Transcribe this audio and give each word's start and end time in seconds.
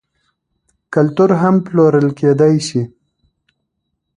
کلتور 0.93 1.29
هم 1.41 1.55
پلورل 1.67 2.07
کیدی 2.17 2.55
شي. 2.67 2.81